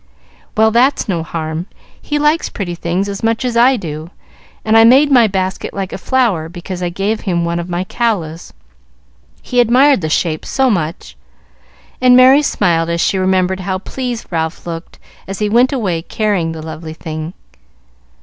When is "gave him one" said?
6.89-7.59